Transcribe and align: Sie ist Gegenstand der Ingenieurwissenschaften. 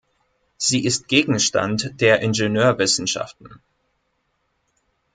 Sie 0.57 0.83
ist 0.83 1.09
Gegenstand 1.09 1.91
der 2.01 2.21
Ingenieurwissenschaften. 2.23 3.61